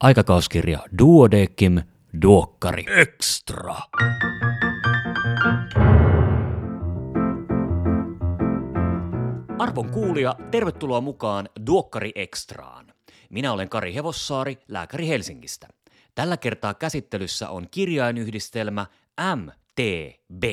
[0.00, 1.82] Aikakauskirja Duodekim
[2.22, 3.76] Duokkari Extra.
[9.58, 12.86] Arvon kuulija, tervetuloa mukaan Duokkari Extraan.
[13.30, 15.68] Minä olen Kari Hevossaari, lääkäri Helsingistä.
[16.14, 18.86] Tällä kertaa käsittelyssä on kirjainyhdistelmä
[19.36, 20.44] MTB.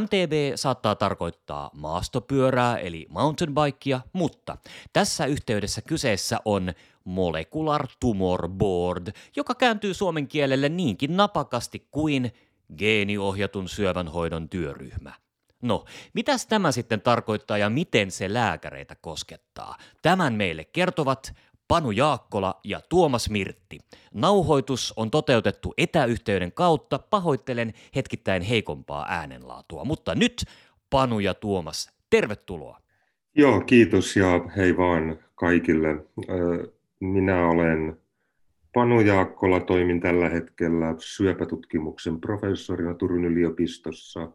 [0.00, 4.56] MTB saattaa tarkoittaa maastopyörää eli mountain bikea, mutta
[4.92, 6.72] tässä yhteydessä kyseessä on
[7.04, 12.32] Molecular Tumor Board, joka kääntyy suomen kielelle niinkin napakasti kuin
[12.78, 15.12] geeniohjatun syövänhoidon työryhmä.
[15.62, 19.76] No, mitäs tämä sitten tarkoittaa ja miten se lääkäreitä koskettaa?
[20.02, 21.34] Tämän meille kertovat
[21.70, 23.78] Panu Jaakkola ja Tuomas Mirtti.
[24.14, 29.84] Nauhoitus on toteutettu etäyhteyden kautta, pahoittelen hetkittäin heikompaa äänenlaatua.
[29.84, 30.44] Mutta nyt
[30.90, 32.78] Panu ja Tuomas, tervetuloa.
[33.36, 36.04] Joo, kiitos ja hei vaan kaikille.
[37.00, 37.96] Minä olen
[38.74, 44.28] Panu Jaakkola, toimin tällä hetkellä syöpätutkimuksen professorina Turun yliopistossa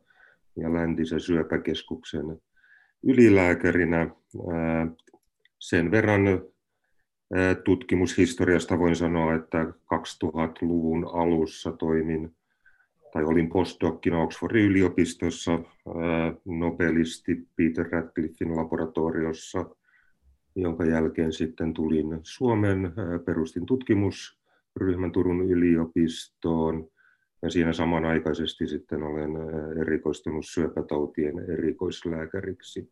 [0.57, 2.41] ja läntisen syöpäkeskuksen
[3.03, 4.09] ylilääkärinä.
[5.59, 6.21] Sen verran
[7.63, 12.35] tutkimushistoriasta voin sanoa, että 2000-luvun alussa toimin
[13.13, 15.59] tai olin postdokkina Oxfordin yliopistossa
[16.45, 19.65] nobelisti Peter Radcliffin laboratoriossa,
[20.55, 22.93] jonka jälkeen sitten tulin Suomen,
[23.25, 26.87] perustin tutkimusryhmän Turun yliopistoon.
[27.41, 29.31] Ja siinä samanaikaisesti sitten olen
[29.81, 32.89] erikoistunut syöpätautien erikoislääkäriksi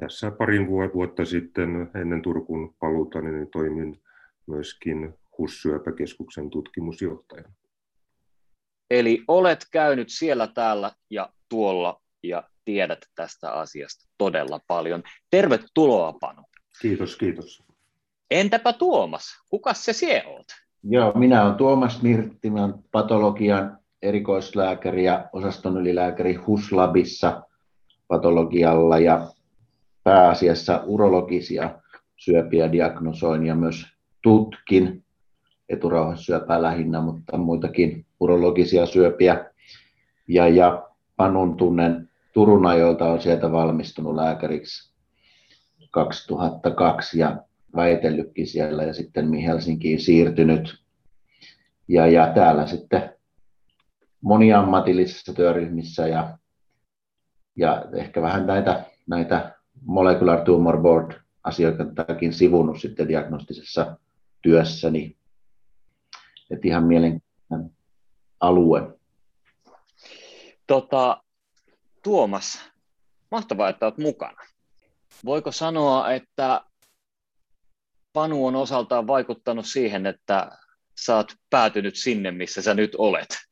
[0.00, 4.02] tässä parin vuotta sitten ennen Turkun paluuta niin toimin
[4.46, 7.52] myöskin HUS-syöpäkeskuksen tutkimusjohtajana.
[8.90, 15.02] Eli olet käynyt siellä, täällä ja tuolla ja tiedät tästä asiasta todella paljon.
[15.30, 16.42] Tervetuloa, Panu.
[16.82, 17.62] Kiitos, kiitos.
[18.30, 20.46] Entäpä Tuomas, kuka se sie oot?
[20.82, 27.42] Joo, minä olen Tuomas Mirtti, olen patologian erikoislääkäri ja osaston ylilääkäri HUS-labissa
[28.08, 29.28] patologialla ja
[30.08, 31.80] pääasiassa urologisia
[32.16, 33.86] syöpiä diagnosoin ja myös
[34.22, 35.04] tutkin
[35.68, 39.50] eturauhassyöpää lähinnä, mutta muitakin urologisia syöpiä.
[40.28, 44.92] Ja, ja Panun tunnen Turun ajoilta on sieltä valmistunut lääkäriksi
[45.90, 47.36] 2002 ja
[47.76, 50.84] väitellytkin siellä ja sitten Helsinkiin siirtynyt.
[51.88, 53.12] Ja, ja täällä sitten
[54.20, 56.38] moniammatillisissa työryhmissä ja,
[57.56, 61.12] ja ehkä vähän näitä, näitä Molecular Tumor Board
[61.44, 63.96] asioitakin sivunut sitten diagnostisessa
[64.42, 65.16] työssäni.
[66.50, 67.70] Että ihan mielenkiintoinen
[68.40, 68.98] alue.
[70.66, 71.22] Tota,
[72.02, 72.70] Tuomas,
[73.30, 74.42] mahtavaa, että olet mukana.
[75.24, 76.64] Voiko sanoa, että
[78.12, 80.50] Panu on osaltaan vaikuttanut siihen, että
[80.96, 83.47] saat päätynyt sinne, missä sä nyt olet?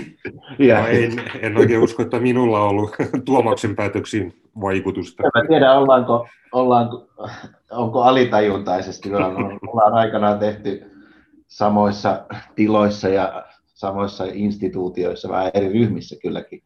[0.58, 0.88] ja.
[0.88, 2.90] en, en oikein usko, että minulla on ollut
[3.24, 5.22] Tuomaksen päätöksiin vaikutusta.
[5.40, 7.08] En tiedä, ollaanko, ollaanko,
[7.70, 9.10] onko alitajuntaisesti.
[9.10, 10.90] Me ollaan aikanaan tehty
[11.46, 13.44] samoissa tiloissa ja
[13.74, 16.62] samoissa instituutioissa, vähän eri ryhmissä kylläkin.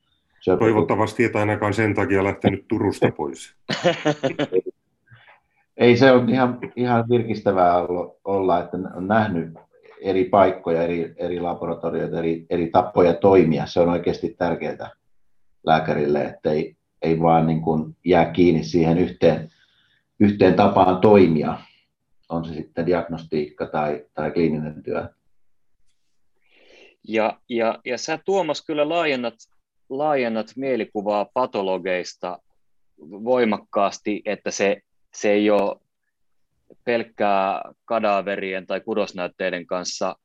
[0.58, 3.54] Toivottavasti et ainakaan sen takia lähtenyt Turusta pois.
[5.76, 7.74] Ei se ole ihan, ihan virkistävää
[8.24, 9.54] olla, että on nähnyt
[10.06, 13.66] eri paikkoja, eri, eri laboratorioita, eri, eri tapoja toimia.
[13.66, 14.90] Se on oikeasti tärkeää
[15.66, 19.50] lääkärille, että ei, ei vaan niin kuin jää kiinni siihen yhteen,
[20.20, 21.58] yhteen tapaan toimia,
[22.28, 25.08] on se sitten diagnostiikka tai, tai kliininen työ.
[27.08, 29.34] Ja, ja, ja sä Tuomas kyllä laajennat,
[29.88, 32.38] laajennat mielikuvaa patologeista
[33.00, 34.82] voimakkaasti, että se,
[35.14, 35.85] se ei ole
[36.86, 40.16] pelkkää kadaverien tai kudosnäytteiden kanssa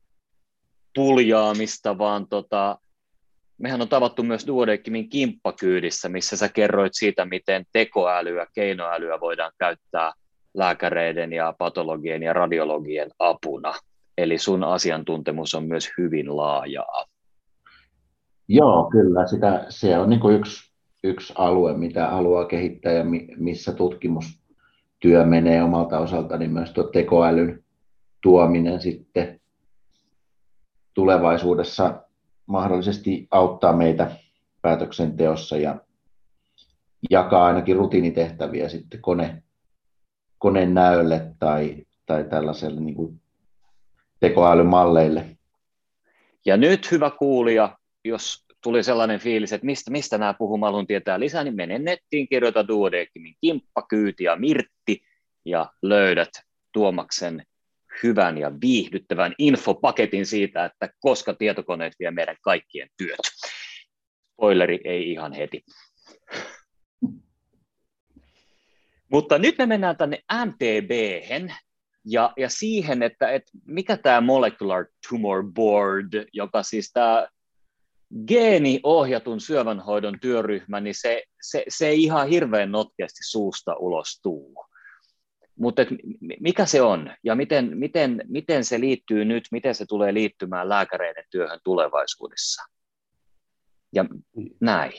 [0.96, 2.78] puljaamista, vaan tota,
[3.58, 10.12] mehän on tavattu myös Duodeckimin kimppakyydissä, missä sä kerroit siitä, miten tekoälyä, keinoälyä voidaan käyttää
[10.54, 13.74] lääkäreiden ja patologien ja radiologien apuna.
[14.18, 17.06] Eli sun asiantuntemus on myös hyvin laajaa.
[18.48, 19.28] Joo, kyllä.
[19.28, 20.72] Sitä, se on niin yksi,
[21.04, 23.04] yksi alue, mitä haluaa kehittää ja
[23.38, 23.74] missä
[25.02, 27.64] tutkimustyö menee omalta osalta, niin myös tuo tekoälyn
[28.22, 29.42] tuominen sitten
[30.94, 32.02] tulevaisuudessa
[32.46, 34.12] mahdollisesti auttaa meitä
[34.62, 35.82] päätöksenteossa ja
[37.10, 39.44] jakaa ainakin rutiinitehtäviä sitten kone,
[40.38, 43.22] koneen näölle tai, tai tällaiselle niin kuin
[44.20, 45.38] tekoälymalleille.
[46.46, 51.20] Ja nyt hyvä kuulija, jos tuli sellainen fiilis, että mistä, mistä nämä puhuu, haluan tietää
[51.20, 54.71] lisää, niin mene nettiin, kirjoita Duodecimin kimppa, kyyti ja mirtti
[55.46, 56.30] ja löydät
[56.74, 57.44] Tuomaksen
[58.04, 63.20] hyvän ja viihdyttävän infopaketin siitä, että koska tietokoneet vie meidän kaikkien työt.
[64.34, 65.64] Spoileri ei ihan heti.
[69.12, 70.92] Mutta nyt me mennään tänne mtb
[72.06, 77.28] ja, ja siihen, että, että mikä tämä Molecular Tumor Board, joka siis tämä
[78.28, 84.66] geeniohjatun syövänhoidon työryhmä, niin se, se, se ei ihan hirveän notkeasti suusta ulos tuu.
[85.62, 85.82] Mutta
[86.40, 91.24] mikä se on ja miten, miten, miten se liittyy nyt, miten se tulee liittymään lääkäreiden
[91.32, 92.64] työhön tulevaisuudessa?
[93.94, 94.06] Ja
[94.62, 94.92] näin.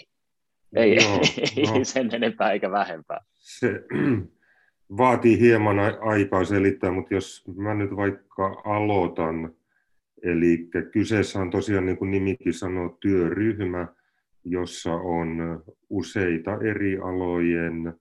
[0.76, 1.20] Ei, Joo,
[1.56, 1.84] ei no.
[1.84, 3.20] sen enempää eikä vähempää.
[3.34, 3.84] Se
[4.98, 9.54] vaatii hieman aikaa selittää, mutta jos mä nyt vaikka aloitan,
[10.22, 13.88] eli kyseessä on tosiaan, niin kuin nimikin sanoo, työryhmä,
[14.44, 17.94] jossa on useita eri alojen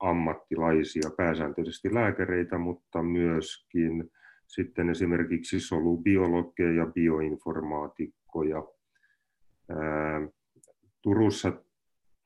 [0.00, 4.10] ammattilaisia, pääsääntöisesti lääkäreitä, mutta myöskin
[4.46, 8.64] sitten esimerkiksi solubiologeja ja bioinformaatikkoja.
[11.02, 11.52] Turussa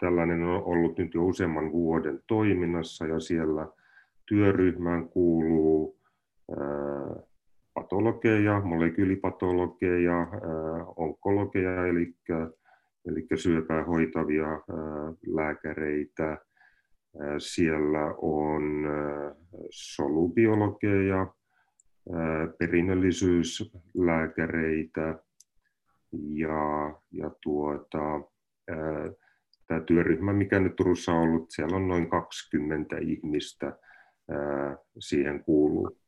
[0.00, 3.68] tällainen on ollut nyt jo useamman vuoden toiminnassa ja siellä
[4.26, 5.98] työryhmään kuuluu
[7.74, 10.28] patologeja, molekyylipatologeja,
[10.96, 12.14] onkologeja, eli,
[13.06, 14.48] eli syöpää hoitavia
[15.26, 16.38] lääkäreitä,
[17.38, 18.62] siellä on
[19.70, 21.26] solubiologeja,
[22.58, 25.18] perinnöllisyyslääkäreitä
[26.34, 28.20] ja, ja tuota,
[29.66, 33.78] tämä työryhmä, mikä nyt Turussa on ollut, siellä on noin 20 ihmistä
[34.98, 35.98] siihen kuuluu.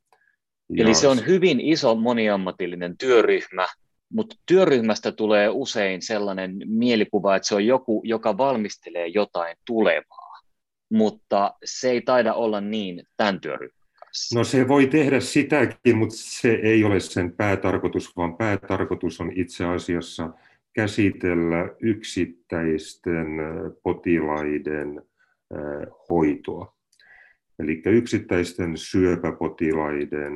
[0.79, 3.67] Eli se on hyvin iso moniammatillinen työryhmä,
[4.13, 10.26] mutta työryhmästä tulee usein sellainen mielikuva, että se on joku, joka valmistelee jotain tulevaa
[10.91, 14.39] mutta se ei taida olla niin tämän työryhmän kanssa.
[14.39, 19.65] No se voi tehdä sitäkin, mutta se ei ole sen päätarkoitus, vaan päätarkoitus on itse
[19.65, 20.31] asiassa
[20.73, 23.27] käsitellä yksittäisten
[23.83, 25.03] potilaiden
[26.11, 26.77] hoitoa.
[27.59, 30.33] Eli yksittäisten syöpäpotilaiden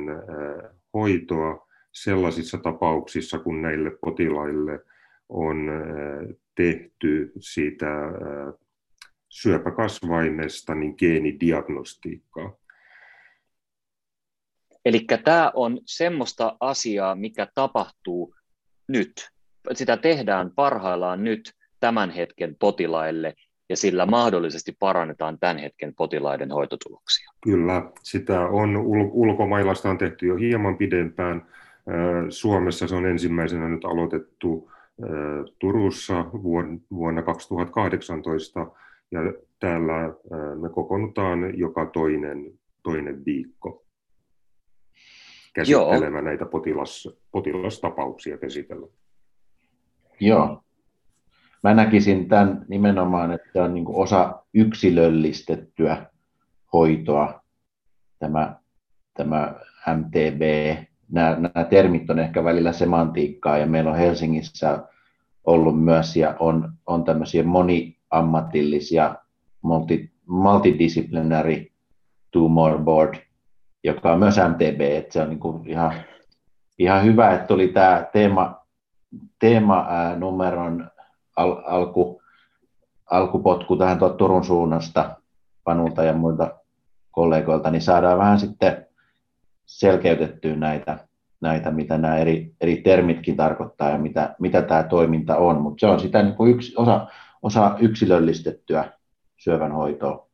[0.93, 4.79] hoitoa sellaisissa tapauksissa, kun näille potilaille
[5.29, 5.69] on
[6.55, 7.87] tehty siitä
[9.31, 12.53] syöpäkasvaimesta niin geenidiagnostiikkaa.
[14.85, 18.35] Eli tämä on semmoista asiaa, mikä tapahtuu
[18.87, 19.29] nyt.
[19.73, 23.33] Sitä tehdään parhaillaan nyt tämän hetken potilaille
[23.69, 27.31] ja sillä mahdollisesti parannetaan tämän hetken potilaiden hoitotuloksia.
[27.43, 28.77] Kyllä, sitä on
[29.11, 31.47] ulkomailla sitä on tehty jo hieman pidempään.
[32.29, 34.71] Suomessa se on ensimmäisenä nyt aloitettu
[35.59, 36.25] Turussa
[36.91, 38.67] vuonna 2018
[39.11, 39.19] ja
[39.59, 40.13] täällä
[40.61, 43.85] me kokoonnutaan joka toinen, toinen viikko
[45.53, 46.21] käsittelemään Joo.
[46.21, 48.87] näitä potilas, potilastapauksia käsitellä.
[50.19, 50.63] Joo.
[51.63, 56.05] Mä näkisin tämän nimenomaan, että on niin osa yksilöllistettyä
[56.73, 57.41] hoitoa,
[58.19, 58.55] tämä,
[59.13, 59.55] tämä
[59.97, 60.41] MTB.
[61.11, 64.87] Nämä, nämä termit on ehkä välillä semantiikkaa ja meillä on Helsingissä
[65.43, 69.15] ollut myös ja on, on tämmöisiä moni, ammatillisia
[69.61, 71.65] multi, multidisciplinary
[72.31, 73.15] tumor board,
[73.83, 75.93] joka on myös MTB, että se on niin kuin ihan,
[76.79, 78.55] ihan hyvä, että tuli tämä teema,
[79.39, 80.89] teema ää, numeron
[81.35, 82.21] al, alku,
[83.11, 85.15] alkupotku tähän tuot Turun suunnasta
[85.63, 86.51] Panulta ja muilta
[87.11, 88.87] kollegoilta, niin saadaan vähän sitten
[89.65, 90.97] selkeytettyä näitä,
[91.41, 95.61] näitä mitä nämä eri, eri termitkin tarkoittaa ja mitä, mitä tämä toiminta on.
[95.61, 97.07] Mutta se on sitä niin kuin yksi osa,
[97.41, 98.91] osa yksilöllistettyä
[99.37, 100.31] syövänhoitoa.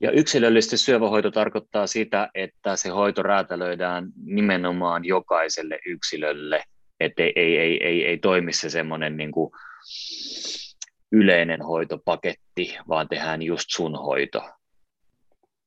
[0.00, 6.62] Ja yksilöllisesti syövähoito tarkoittaa sitä, että se hoito räätälöidään nimenomaan jokaiselle yksilölle,
[7.00, 9.50] että ei, ei, ei, ei, ei toimi se semmoinen niin kuin
[11.12, 14.50] yleinen hoitopaketti, vaan tehdään just sun hoito.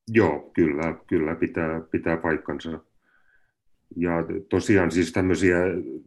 [0.08, 2.80] Joo, kyllä, kyllä pitää, pitää paikkansa.
[3.96, 4.12] Ja
[4.50, 5.58] tosiaan siis tämmöisiä,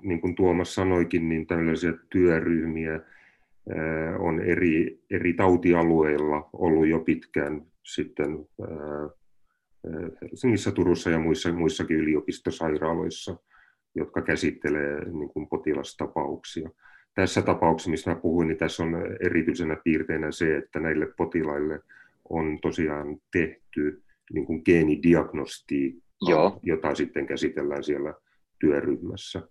[0.03, 3.01] niin kuin Tuomas sanoikin, niin tämmöisiä työryhmiä,
[4.19, 8.47] on eri, eri tautialueilla ollut jo pitkään sitten
[10.23, 13.37] Helsingissä, Turussa ja muissa, muissakin yliopistosairaaloissa,
[13.95, 16.71] jotka käsittelee niin kuin potilastapauksia.
[17.15, 21.81] Tässä tapauksessa, mistä mä puhuin, niin tässä on erityisenä piirteinä se, että näille potilaille
[22.31, 26.61] on tosiaan tehty niin kuin geenidiagnostiikka, Joo.
[26.63, 28.15] jota sitten käsitellään siellä
[28.59, 29.43] työryhmässä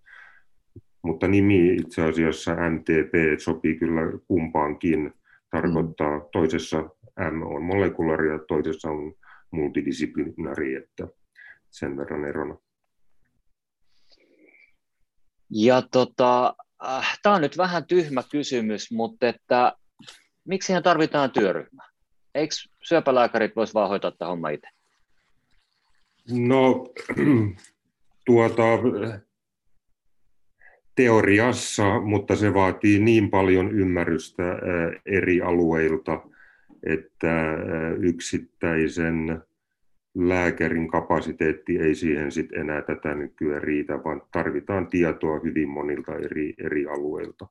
[1.02, 5.12] mutta nimi itse asiassa MTP sopii kyllä kumpaankin.
[5.50, 6.24] Tarkoittaa mm.
[6.32, 6.80] toisessa
[7.18, 9.14] M on molekulari ja toisessa on
[9.50, 11.08] multidisciplinari, että
[11.70, 12.56] sen verran erona.
[15.50, 16.54] Ja tota,
[16.86, 19.76] äh, tämä on nyt vähän tyhmä kysymys, mutta että
[20.44, 21.82] miksi siihen tarvitaan työryhmä?
[22.34, 24.68] Eikö syöpälääkärit voisi vaan hoitaa tämä homma itse?
[26.30, 26.86] No,
[28.26, 28.62] tuota,
[31.00, 34.58] teoriassa, mutta se vaatii niin paljon ymmärrystä
[35.06, 36.22] eri alueilta,
[36.82, 37.56] että
[38.00, 39.42] yksittäisen
[40.14, 46.54] lääkärin kapasiteetti ei siihen sit enää tätä nykyään riitä, vaan tarvitaan tietoa hyvin monilta eri,
[46.64, 47.46] eri alueilta.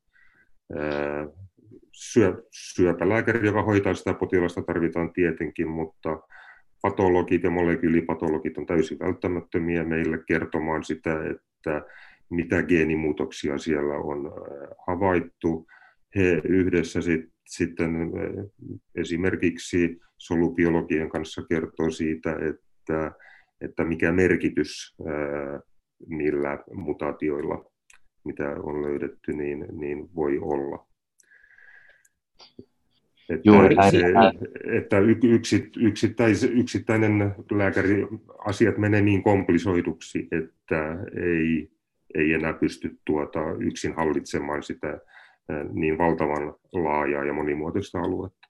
[1.91, 6.19] Syö, syöpälääkäri, joka hoitaa sitä potilasta, tarvitaan tietenkin, mutta
[6.81, 11.85] patologit ja molekyylipatologit on täysin välttämättömiä meille kertomaan sitä, että
[12.29, 14.31] mitä geenimuutoksia siellä on
[14.87, 15.67] havaittu.
[16.15, 17.91] He yhdessä sit, sitten
[18.95, 23.11] esimerkiksi solubiologien kanssa kertoo siitä, että,
[23.61, 24.95] että mikä merkitys
[26.07, 27.71] niillä mutaatioilla,
[28.25, 30.89] mitä on löydetty, niin, niin voi olla.
[33.29, 34.01] Että, Juuri se,
[34.77, 34.97] että
[35.77, 38.07] yksittäis, yksittäinen lääkäri
[38.45, 41.71] asiat menee niin komplisoiduksi, että ei,
[42.15, 44.99] ei enää pysty tuota yksin hallitsemaan sitä
[45.71, 48.49] niin valtavan laajaa ja monimuotoista aluetta.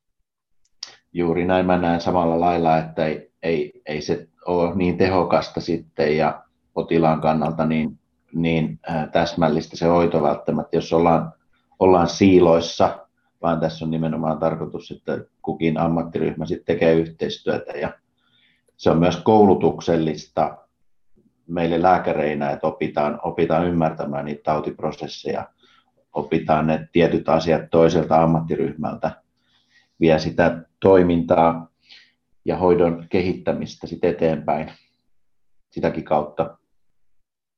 [1.13, 6.17] Juuri näin mä näen samalla lailla, että ei, ei, ei se ole niin tehokasta sitten
[6.17, 7.99] ja potilaan kannalta niin,
[8.33, 8.79] niin
[9.11, 11.31] täsmällistä se hoito välttämättä, jos ollaan,
[11.79, 13.07] ollaan siiloissa,
[13.41, 17.93] vaan tässä on nimenomaan tarkoitus, että kukin ammattiryhmä sitten tekee yhteistyötä ja
[18.77, 20.57] se on myös koulutuksellista
[21.49, 25.49] meille lääkäreinä, että opitaan, opitaan ymmärtämään niitä tautiprosesseja,
[26.13, 29.11] opitaan ne tietyt asiat toiselta ammattiryhmältä,
[29.99, 31.71] vie sitä toimintaa
[32.45, 34.71] ja hoidon kehittämistä sitten eteenpäin
[35.69, 36.57] sitäkin kautta.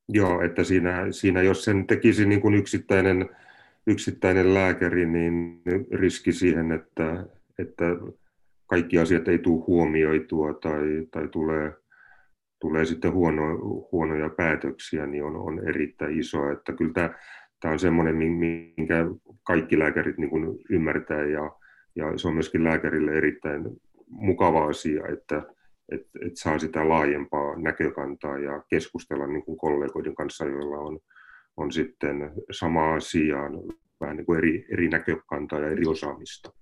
[0.10, 3.30] Joo, että siinä, siinä jos sen tekisi niin kuin yksittäinen,
[3.88, 7.26] yksittäinen lääkäri, niin riski siihen, että,
[7.60, 7.86] että
[8.68, 11.74] kaikki asiat ei tule huomioitua tai, tai tulee,
[12.62, 13.58] tulee sitten huono,
[13.92, 16.52] huonoja päätöksiä, niin on, on erittäin iso.
[16.52, 17.14] Että kyllä tämä,
[17.60, 19.06] tämä on semmoinen, minkä
[19.44, 21.52] kaikki lääkärit niin kuin ymmärtää ja,
[21.96, 23.64] ja se on myöskin lääkärille erittäin
[24.08, 25.44] mukava asia, että,
[25.92, 31.00] että, että saa sitä laajempaa näkökantaa ja keskustella niin kuin kollegoiden kanssa, joilla on,
[31.58, 33.54] on sitten sama asiaan
[34.02, 36.54] vähän niin kuin eri, eri näkökantaa ja eri osaamista.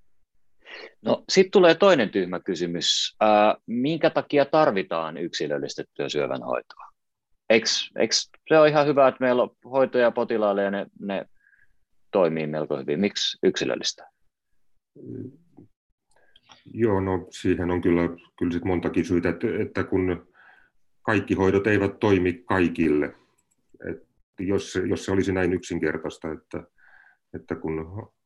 [1.02, 3.16] No sitten tulee toinen tyhmä kysymys.
[3.20, 6.90] Ää, minkä takia tarvitaan yksilöllistettyä syövänhoitoa?
[7.50, 7.68] Eikö,
[8.00, 8.16] eikö
[8.48, 11.26] se ole ihan hyvä, että meillä on hoitoja potilaalle ja ne, ne
[12.12, 13.00] toimii melko hyvin?
[13.00, 14.10] Miksi yksilöllistä?
[16.74, 18.10] Joo, no siihen on kyllä,
[18.40, 20.28] kyllä sit montakin syytä, että, että kun
[21.02, 23.16] kaikki hoidot eivät toimi kaikille.
[23.90, 24.10] Et
[24.40, 26.64] jos, jos se olisi näin yksinkertaista, että,
[27.34, 27.80] että kun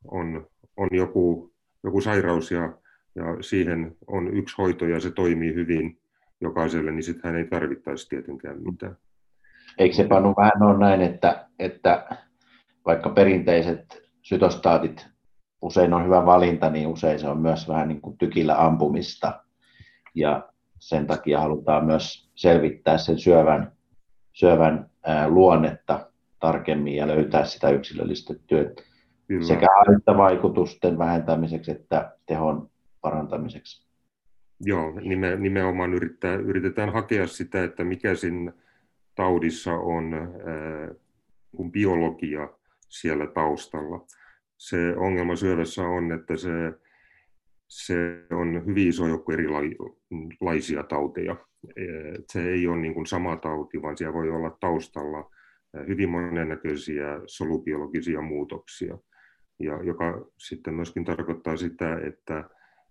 [0.04, 1.53] on, on joku,
[1.84, 2.78] joku sairaus ja,
[3.16, 6.00] ja siihen on yksi hoito ja se toimii hyvin
[6.42, 8.98] jokaiselle, niin sitten hän ei tarvittaisi tietenkään mitään.
[9.78, 12.08] Eikö se Panu vähän ole näin, että, että
[12.86, 15.08] vaikka perinteiset sytostaatit
[15.62, 19.44] usein on hyvä valinta, niin usein se on myös vähän niin kuin tykillä ampumista.
[20.16, 20.50] Ja
[20.80, 23.72] sen takia halutaan myös selvittää sen syövän,
[24.34, 24.90] syövän
[25.28, 28.64] luonnetta tarkemmin ja löytää sitä yksilöllistettyä
[29.34, 29.48] Kyllä.
[29.48, 32.70] sekä haittavaikutusten vähentämiseksi että tehon
[33.02, 33.88] parantamiseksi.
[34.60, 38.54] Joo, nime, nimenomaan yrittää, yritetään hakea sitä, että mikä siinä
[39.16, 40.96] taudissa on ää,
[41.56, 42.50] kun biologia
[42.90, 44.06] siellä taustalla
[44.58, 46.50] se ongelma syövässä on, että se,
[47.68, 51.36] se on hyvin iso joukko erilaisia tauteja.
[52.32, 55.32] Se ei ole niin kuin sama tauti, vaan siellä voi olla taustalla
[55.88, 58.98] hyvin monennäköisiä solubiologisia muutoksia,
[59.60, 62.50] ja joka sitten myöskin tarkoittaa sitä, että,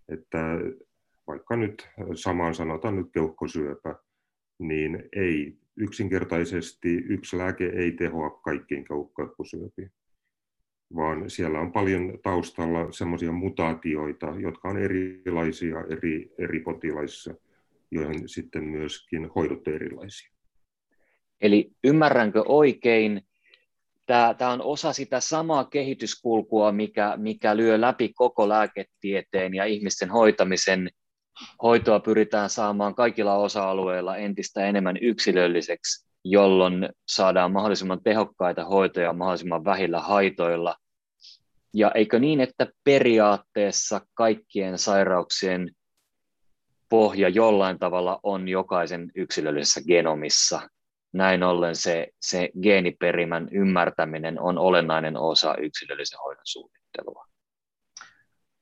[0.09, 0.59] että
[1.26, 3.95] vaikka nyt samaan sanotaan nyt keuhkosyöpä,
[4.59, 8.85] niin ei yksinkertaisesti yksi lääke ei tehoa kaikkiin
[9.16, 9.92] keuhkosyöpiin
[10.97, 17.35] vaan siellä on paljon taustalla semmoisia mutaatioita, jotka on erilaisia eri, eri potilaissa,
[17.90, 20.33] joihin sitten myöskin hoidot erilaisia.
[21.40, 23.23] Eli ymmärränkö oikein,
[24.12, 30.11] tämä, tämä on osa sitä samaa kehityskulkua, mikä, mikä lyö läpi koko lääketieteen ja ihmisten
[30.11, 30.90] hoitamisen.
[31.62, 40.00] Hoitoa pyritään saamaan kaikilla osa-alueilla entistä enemmän yksilölliseksi, jolloin saadaan mahdollisimman tehokkaita hoitoja mahdollisimman vähillä
[40.00, 40.76] haitoilla.
[41.75, 45.71] Ja eikö niin, että periaatteessa kaikkien sairauksien
[46.88, 50.69] pohja jollain tavalla on jokaisen yksilöllisessä genomissa.
[51.12, 57.26] Näin ollen se, se geeniperimän ymmärtäminen on olennainen osa yksilöllisen hoidon suunnittelua.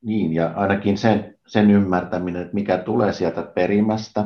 [0.03, 4.25] Niin, ja ainakin sen, sen ymmärtäminen, että mikä tulee sieltä perimästä,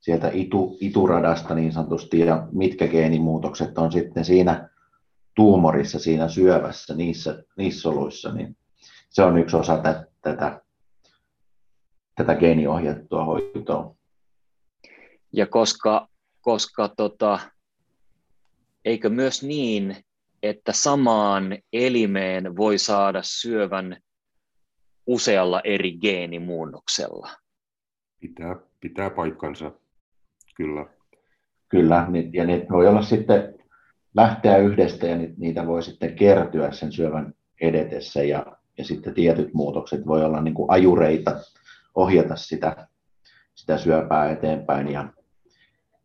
[0.00, 4.68] sieltä itu, ituradasta niin sanotusti, ja mitkä geenimuutokset on sitten siinä
[5.34, 8.56] tuumorissa, siinä syövässä, niissä, niissä soluissa, niin
[9.08, 10.60] se on yksi osa tätä, tätä,
[12.14, 13.94] tätä geeniohjattua hoitoa.
[15.32, 16.09] Ja koska,
[16.40, 17.38] koska tota,
[18.84, 19.96] eikö myös niin,
[20.42, 23.96] että samaan elimeen voi saada syövän
[25.06, 27.30] usealla eri geenimuunnoksella?
[28.20, 29.72] Pitää, pitää paikkansa,
[30.56, 30.86] kyllä.
[31.68, 33.54] Kyllä, ja ne voi olla sitten
[34.16, 38.46] lähteä yhdestä ja niitä voi sitten kertyä sen syövän edetessä ja,
[38.78, 41.40] ja sitten tietyt muutokset voi olla niin kuin ajureita
[41.94, 42.88] ohjata sitä,
[43.54, 45.12] sitä syöpää eteenpäin ja,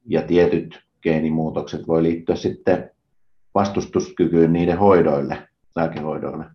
[0.06, 2.92] ja tietyt geenimuutokset voi liittyä sitten
[3.56, 6.46] vastustuskykyyn niiden hoidoille, lääkehoidoille.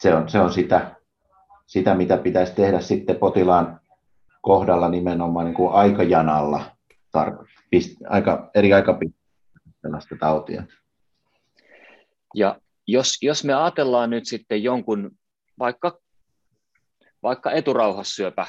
[0.00, 0.96] Se on, se on sitä,
[1.66, 3.80] sitä, mitä pitäisi tehdä sitten potilaan
[4.42, 6.76] kohdalla nimenomaan niin kuin aikajanalla,
[7.18, 10.62] tar- pist, aika, eri aikapisteellä sitä tautia.
[12.34, 15.10] Ja jos, jos me ajatellaan nyt sitten jonkun
[15.58, 15.98] vaikka,
[17.22, 18.46] vaikka eturauhassyöpä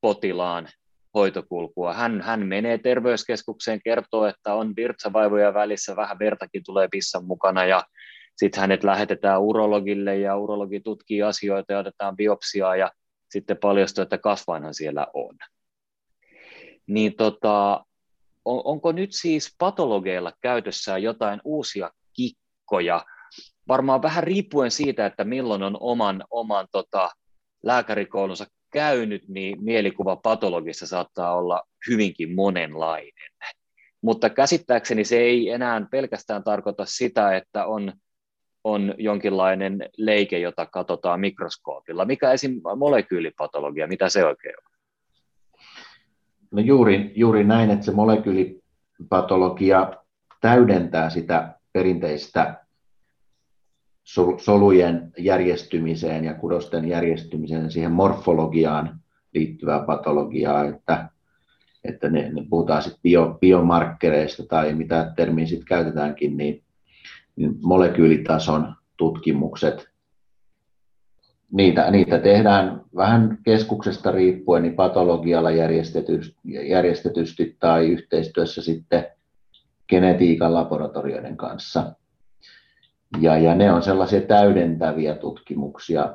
[0.00, 0.68] potilaan
[1.18, 1.94] hoitokulkua.
[1.94, 7.84] Hän, hän menee terveyskeskukseen, kertoo, että on virtsavaivoja välissä, vähän vertakin tulee pissan mukana ja
[8.36, 12.90] sitten hänet lähetetään urologille ja urologi tutkii asioita ja otetaan biopsiaa ja
[13.30, 15.36] sitten paljastuu, että kasvainhan siellä on.
[16.86, 17.84] Niin tota,
[18.44, 23.04] on, onko nyt siis patologeilla käytössä jotain uusia kikkoja,
[23.68, 27.10] varmaan vähän riippuen siitä, että milloin on oman, oman tota,
[27.62, 33.30] lääkärikoulunsa käynyt, niin mielikuva patologista saattaa olla hyvinkin monenlainen.
[34.02, 37.92] Mutta käsittääkseni se ei enää pelkästään tarkoita sitä, että on,
[38.64, 42.04] on jonkinlainen leike, jota katsotaan mikroskoopilla.
[42.04, 42.60] Mikä esim.
[42.76, 44.64] molekyylipatologia, mitä se oikein on?
[46.50, 49.92] No juuri, juuri näin, että se molekyylipatologia
[50.40, 52.64] täydentää sitä perinteistä
[54.38, 59.00] solujen järjestymiseen ja kudosten järjestymiseen, siihen morfologiaan
[59.34, 61.08] liittyvää patologiaa, että,
[61.84, 66.62] että ne, ne puhutaan sitten bio, biomarkkereista tai mitä termiä sitten käytetäänkin, niin,
[67.36, 69.88] niin molekyylitason tutkimukset,
[71.52, 79.06] niitä, niitä tehdään vähän keskuksesta riippuen niin patologialla järjestetysti, järjestetysti tai yhteistyössä sitten
[79.88, 81.92] genetiikan laboratorioiden kanssa.
[83.20, 86.14] Ja, ja ne on sellaisia täydentäviä tutkimuksia,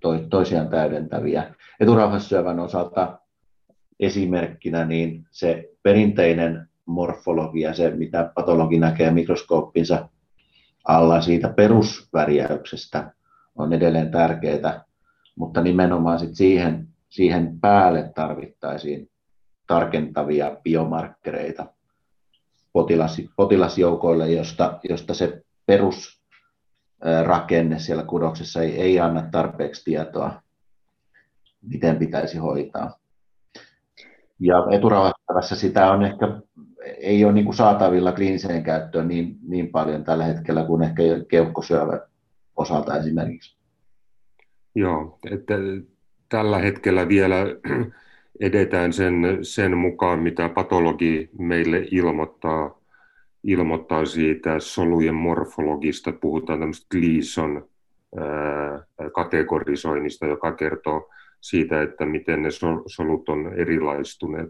[0.00, 1.54] to, toisiaan täydentäviä.
[1.80, 3.18] Eturauhassyövän osalta
[4.00, 10.08] esimerkkinä niin se perinteinen morfologia, se mitä patologi näkee mikroskooppinsa
[10.84, 13.12] alla siitä perusvärjäyksestä
[13.56, 14.84] on edelleen tärkeää,
[15.36, 19.10] mutta nimenomaan sit siihen, siihen päälle tarvittaisiin
[19.66, 21.66] tarkentavia biomarkkereita
[22.72, 26.17] potilas, potilasjoukoille, josta, josta se perus
[27.24, 30.42] rakenne siellä kudoksessa ei, ei anna tarpeeksi tietoa,
[31.62, 32.98] miten pitäisi hoitaa.
[34.40, 36.40] Ja eturauhastavassa sitä on ehkä,
[36.98, 42.00] ei ole niin kuin saatavilla kliiniseen käyttöön niin, niin paljon tällä hetkellä kuin ehkä keuhkosyövän
[42.56, 43.58] osalta esimerkiksi.
[44.74, 45.54] Joo, että
[46.28, 47.36] tällä hetkellä vielä
[48.40, 52.77] edetään sen, sen mukaan, mitä patologi meille ilmoittaa
[53.44, 57.68] ilmoittaa siitä solujen morfologista, puhutaan tämmöistä Gleason
[59.14, 62.48] kategorisoinnista, joka kertoo siitä, että miten ne
[62.86, 64.48] solut on erilaistuneet.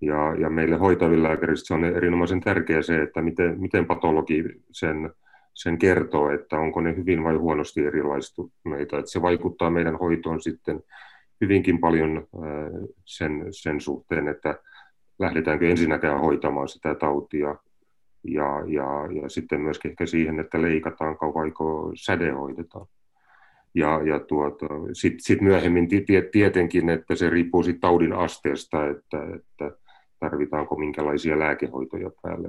[0.00, 5.10] Ja, ja meille hoitavilla lääkäristä on erinomaisen tärkeää se, että miten, miten patologi sen,
[5.54, 8.98] sen kertoo, että onko ne hyvin vai huonosti erilaistuneita.
[8.98, 10.80] Että se vaikuttaa meidän hoitoon sitten
[11.40, 12.26] hyvinkin paljon
[13.04, 14.58] sen, sen suhteen, että
[15.18, 17.56] lähdetäänkö ensinnäkään hoitamaan sitä tautia
[18.28, 22.86] ja, ja, ja sitten myöskin ehkä siihen, että leikataanko vaiko sädehoitetaan.
[23.74, 25.88] Ja, ja tuota, sitten sit myöhemmin
[26.32, 29.70] tietenkin, että se riippuu sit taudin asteesta, että, että
[30.20, 32.48] tarvitaanko minkälaisia lääkehoitoja päälle.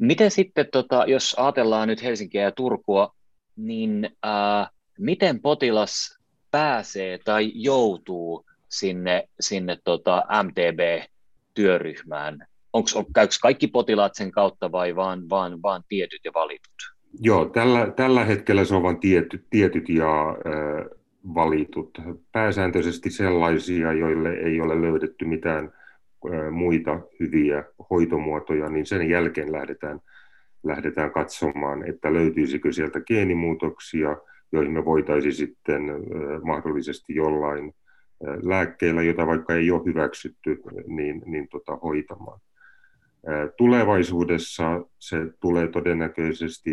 [0.00, 3.14] Miten sitten, tota, jos ajatellaan nyt Helsinkiä ja Turkua,
[3.56, 6.18] niin ää, miten potilas
[6.50, 14.96] pääsee tai joutuu sinne, sinne tota MTB-työryhmään onko, on, käykö kaikki potilaat sen kautta vai
[14.96, 16.74] vaan, vaan, vaan tietyt ja valitut?
[17.20, 20.98] Joo, tällä, tällä hetkellä se on vain tietyt, tietyt ja äh,
[21.34, 21.98] valitut.
[22.32, 25.72] Pääsääntöisesti sellaisia, joille ei ole löydetty mitään
[26.50, 30.00] muita hyviä hoitomuotoja, niin sen jälkeen lähdetään,
[30.62, 34.16] lähdetään katsomaan, että löytyisikö sieltä geenimuutoksia,
[34.52, 35.82] joihin me voitaisiin sitten
[36.42, 37.74] mahdollisesti jollain
[38.42, 42.40] lääkkeillä, jota vaikka ei ole hyväksytty, niin, niin tota, hoitamaan.
[43.56, 44.64] Tulevaisuudessa
[44.98, 46.70] se tulee todennäköisesti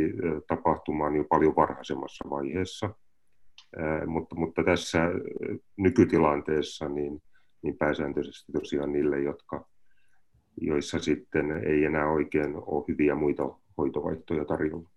[0.47, 2.89] tapahtumaan jo paljon varhaisemmassa vaiheessa,
[4.07, 4.99] mutta, mutta tässä
[5.77, 7.21] nykytilanteessa niin,
[7.61, 9.67] niin pääsääntöisesti tosiaan niille, jotka,
[10.61, 13.43] joissa sitten ei enää oikein ole hyviä muita
[13.77, 14.89] hoitovaihtoja tarjolla.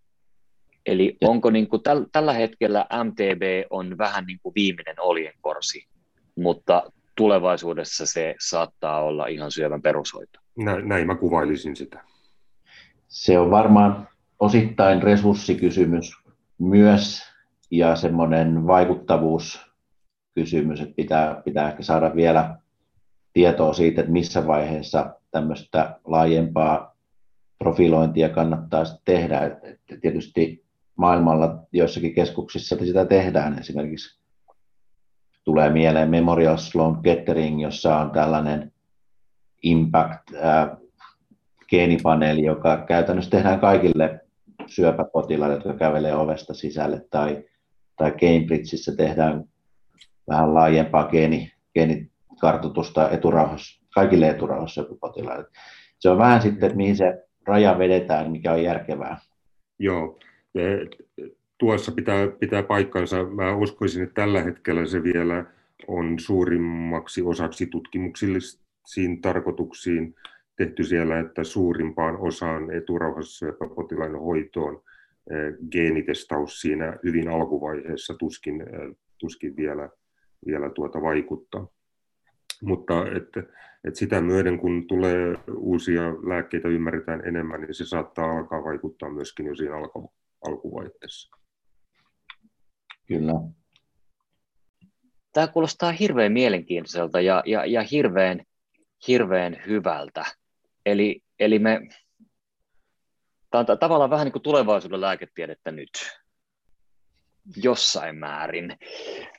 [0.86, 5.88] Eli onko niin kuin täl, tällä hetkellä MTB on vähän niin kuin viimeinen oljenkorsi,
[6.36, 10.40] mutta tulevaisuudessa se saattaa olla ihan syövän perushoito?
[10.58, 12.04] Näin, näin mä kuvailisin sitä.
[13.08, 14.08] Se on varmaan
[14.40, 16.12] osittain resurssikysymys
[16.58, 17.22] myös
[17.70, 22.56] ja semmoinen vaikuttavuuskysymys, että pitää, pitää ehkä saada vielä
[23.32, 26.96] tietoa siitä, että missä vaiheessa tämmöistä laajempaa
[27.58, 29.40] profilointia kannattaa tehdä.
[29.62, 30.64] Että tietysti
[30.96, 33.58] maailmalla joissakin keskuksissa sitä tehdään.
[33.58, 34.18] Esimerkiksi
[35.48, 38.72] tulee mieleen Memorial Sloan Kettering, jossa on tällainen
[39.62, 44.20] Impact-geenipaneeli, joka käytännössä tehdään kaikille
[44.66, 47.44] syöpäpotilaille, jotka kävelee ovesta sisälle, tai,
[47.96, 49.44] tai Cambridgeissa tehdään
[50.28, 55.44] vähän laajempaa geeni, geenikartoitusta eturauhassa, kaikille eturauhassyöpäpotilaille.
[55.98, 59.18] Se on vähän sitten, että mihin se raja vedetään, mikä on järkevää.
[59.78, 60.18] Joo,
[61.58, 63.24] tuossa pitää, pitää paikkansa.
[63.24, 65.44] Mä uskoisin, että tällä hetkellä se vielä
[65.88, 70.14] on suurimmaksi osaksi tutkimuksillisiin tarkoituksiin
[70.56, 74.82] tehty siellä, että suurimpaan osaan eturauhassyöpäpotilaiden hoitoon
[75.30, 79.88] eh, geenitestaus siinä hyvin alkuvaiheessa tuskin, eh, tuskin vielä,
[80.46, 81.68] vielä tuota vaikuttaa.
[82.62, 83.40] Mutta että,
[83.84, 89.46] että sitä myöden, kun tulee uusia lääkkeitä, ymmärretään enemmän, niin se saattaa alkaa vaikuttaa myöskin
[89.46, 89.74] jo siinä
[90.46, 91.37] alkuvaiheessa.
[93.08, 93.32] Kyllä.
[95.32, 98.42] Tämä kuulostaa hirveän mielenkiintoiselta ja, ja, ja hirveän,
[99.08, 100.24] hirveän hyvältä.
[100.86, 101.80] Eli, eli me,
[103.50, 105.90] tämä on tavallaan vähän niin kuin tulevaisuuden lääketiedettä nyt,
[107.56, 108.76] jossain määrin.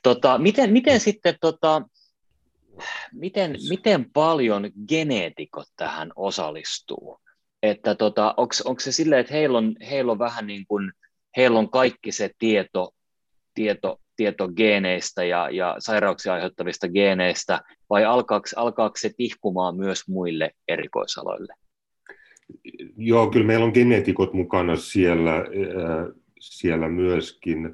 [0.02, 1.82] Tota, miten, miten sitten, tota,
[3.12, 7.20] miten, miten paljon geneetikot tähän osallistuu?
[7.62, 10.92] Että tota, onko se silleen, että heillä on, heillä on vähän niin kuin,
[11.36, 12.94] heillä on kaikki se tieto,
[13.54, 17.60] tieto, tieto geeneistä ja, ja sairauksia aiheuttavista geeneistä,
[17.90, 21.54] vai alkaako, alkaako se tihkumaan myös muille erikoisaloille?
[22.96, 25.44] Joo, kyllä meillä on geneetikot mukana siellä, äh,
[26.40, 27.66] siellä myöskin.
[27.66, 27.72] Äh,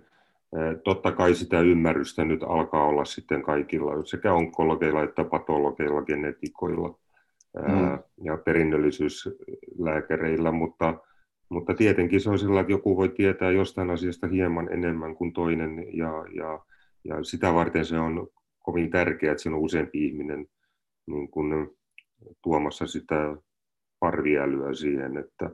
[0.84, 6.98] totta kai sitä ymmärrystä nyt alkaa olla sitten kaikilla, sekä onkologeilla että patologeilla, genetikoilla
[7.68, 7.98] mm.
[8.24, 10.94] ja perinnöllisyyslääkäreillä, mutta,
[11.48, 15.85] mutta tietenkin se on sillä, että joku voi tietää jostain asiasta hieman enemmän kuin toinen
[15.92, 16.61] ja, ja,
[17.04, 18.28] ja sitä varten se on
[18.59, 20.46] kovin tärkeää, että siinä on useampi ihminen
[21.06, 21.70] niin kuin
[22.42, 23.37] tuomassa sitä
[24.00, 25.50] parviälyä siihen, että,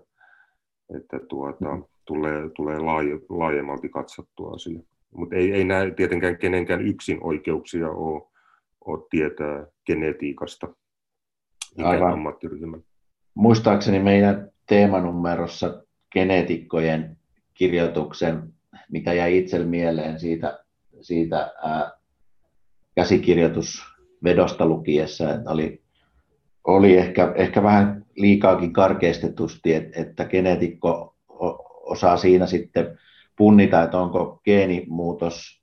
[0.96, 1.84] että tuota, mm.
[2.04, 4.80] tulee, tulee laaje, laajemmalti katsottua asia.
[5.10, 8.22] Mutta ei, ei näe tietenkään kenenkään yksin oikeuksia ole,
[8.84, 10.68] ole tietää genetiikasta
[11.82, 12.12] Aivan.
[12.12, 12.82] ammattiryhmän.
[13.34, 15.82] Muistaakseni meidän teemanumerossa
[16.12, 17.16] geneetikkojen
[17.54, 18.52] kirjoituksen,
[18.90, 20.64] mikä jäi itselle mieleen siitä,
[21.00, 21.92] siitä ää,
[22.94, 25.82] käsikirjoitusvedosta lukiessa, että oli,
[26.64, 31.16] oli ehkä, ehkä vähän liikaakin karkeistetusti, että, että geneetikko
[31.84, 32.98] osaa siinä sitten
[33.36, 35.62] punnita, että onko geenimuutos,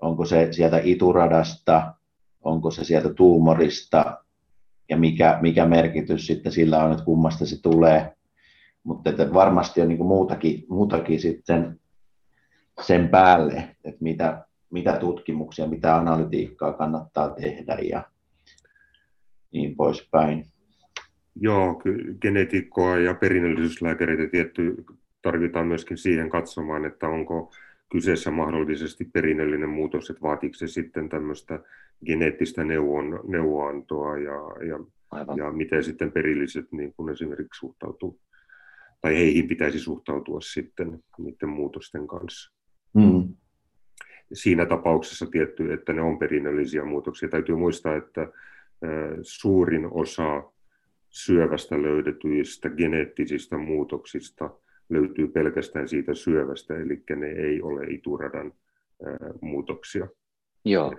[0.00, 1.94] onko se sieltä ituradasta,
[2.40, 4.24] onko se sieltä tuumorista,
[4.88, 8.19] ja mikä, mikä merkitys sitten sillä on, että kummasta se tulee.
[8.84, 11.80] Mutta että varmasti on niin muutakin, muutakin sitten
[12.82, 18.04] sen päälle, että mitä, mitä tutkimuksia, mitä analytiikkaa kannattaa tehdä ja
[19.52, 20.44] niin poispäin.
[21.36, 21.82] Joo,
[22.20, 24.84] genetikkoa ja perinnöllisyyslääkäreitä tietty
[25.22, 27.52] tarvitaan myöskin siihen katsomaan, että onko
[27.92, 31.60] kyseessä mahdollisesti perinnöllinen muutos, että vaatiiko se sitten tämmöistä
[32.06, 34.78] geneettistä neuvon, neuvoantoa ja, ja,
[35.36, 38.18] ja miten sitten perilliset niin kun esimerkiksi suhtautuu,
[39.00, 42.52] tai heihin pitäisi suhtautua sitten niiden muutosten kanssa.
[42.94, 43.34] Mm.
[44.32, 47.28] Siinä tapauksessa tietty, että ne on perinnöllisiä muutoksia.
[47.28, 48.28] Täytyy muistaa, että
[49.22, 50.42] suurin osa
[51.10, 54.50] syövästä löydetyistä geneettisistä muutoksista–
[54.90, 58.52] löytyy pelkästään siitä syövästä, eli ne ei ole ituradan
[59.40, 60.08] muutoksia.
[60.64, 60.94] Joo.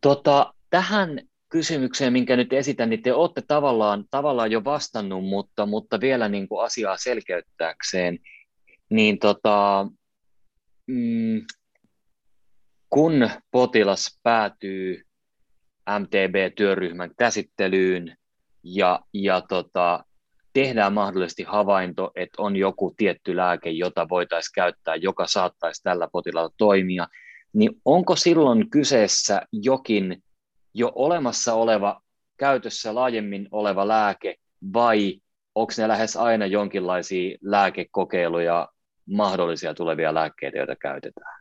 [0.00, 6.00] Tota, tähän kysymykseen, minkä nyt esitän, niin te olette tavallaan, tavallaan jo vastannut, mutta, mutta
[6.00, 8.18] vielä niin kuin asiaa selkeyttääkseen,
[8.90, 9.86] niin tota,
[10.86, 11.46] mm,
[12.90, 15.02] kun potilas päätyy
[15.98, 18.16] MTB-työryhmän käsittelyyn
[18.62, 20.04] ja, ja tota,
[20.52, 26.54] tehdään mahdollisesti havainto, että on joku tietty lääke, jota voitaisiin käyttää, joka saattaisi tällä potilaalla
[26.56, 27.06] toimia,
[27.52, 30.22] niin onko silloin kyseessä jokin
[30.74, 32.00] jo olemassa oleva,
[32.38, 34.34] käytössä laajemmin oleva lääke,
[34.72, 35.20] vai
[35.54, 38.68] onko ne lähes aina jonkinlaisia lääkekokeiluja,
[39.06, 41.38] mahdollisia tulevia lääkkeitä, joita käytetään?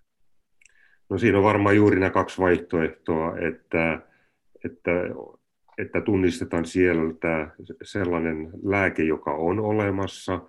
[1.09, 4.01] No siinä on varmaan juuri nämä kaksi vaihtoehtoa, että,
[4.65, 4.91] että,
[5.77, 7.47] että tunnistetaan sieltä
[7.83, 10.41] sellainen lääke, joka on olemassa.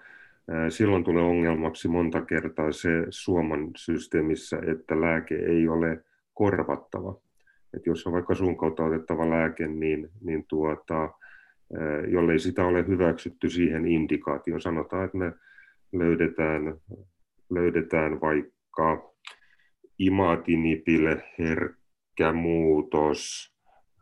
[0.68, 7.20] Silloin tulee ongelmaksi monta kertaa se Suomen systeemissä, että lääke ei ole korvattava.
[7.76, 11.10] Että jos on vaikka suun kautta otettava lääke, niin, niin tuota,
[12.08, 15.32] jollei sitä ole hyväksytty siihen indikaatioon, sanotaan, että me
[15.92, 16.74] löydetään,
[17.50, 19.12] löydetään vaikka
[19.98, 23.52] imatinipille herkkä muutos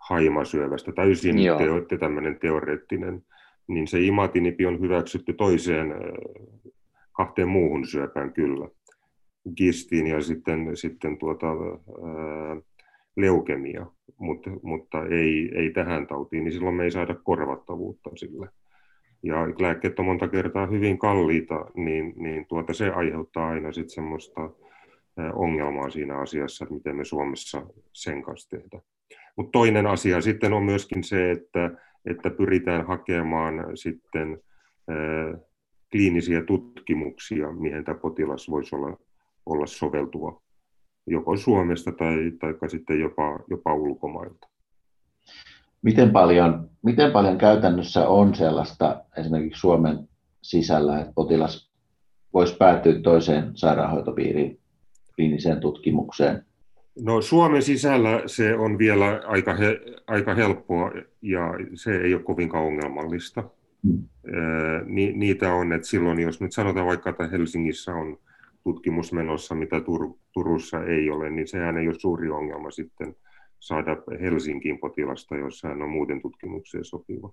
[0.09, 3.23] haimasyövästä, täysin teo, tämmöinen teoreettinen,
[3.69, 5.95] niin se imatinipi on hyväksytty toiseen
[7.13, 8.69] kahteen muuhun syöpään kyllä,
[9.57, 12.57] gistiin ja sitten, sitten tuota, ää,
[13.17, 13.87] leukemia,
[14.19, 18.49] mutta, mutta ei, ei tähän tautiin, niin silloin me ei saada korvattavuutta sille.
[19.23, 24.51] Ja lääkkeet on monta kertaa hyvin kalliita, niin, niin tuota, se aiheuttaa aina sitten semmoista
[25.35, 28.83] ongelmaa siinä asiassa, että miten me Suomessa sen kanssa tehdään.
[29.37, 31.71] Mutta toinen asia sitten on myöskin se, että,
[32.07, 34.39] että pyritään hakemaan sitten
[35.91, 38.97] kliinisiä tutkimuksia, mihin tämä potilas voisi olla,
[39.47, 40.43] olla soveltuva
[41.07, 44.49] joko Suomesta tai, tai sitten jopa, jopa ulkomailta.
[45.83, 50.09] Miten paljon, miten paljon käytännössä on sellaista esimerkiksi Suomen
[50.43, 51.71] sisällä, että potilas
[52.35, 54.59] voisi päätyä toiseen sairaanhoitopiiriin
[55.15, 56.45] kliiniseen tutkimukseen?
[57.01, 60.93] No Suomen sisällä se on vielä aika, he, aika helppoa
[61.23, 61.41] ja
[61.75, 63.45] se ei ole kovinkaan ongelmallista.
[63.87, 64.09] Hmm.
[64.85, 68.19] Ni, niitä on, että silloin jos nyt sanotaan vaikka, että Helsingissä on
[68.67, 73.17] tutkimus menossa, mitä Tur, Turussa ei ole, niin sehän ei ole suuri ongelma sitten
[73.61, 77.33] saada Helsinkiin potilasta, jos hän on muuten tutkimukseen sopiva.